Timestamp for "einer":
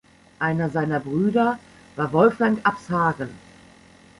0.39-0.71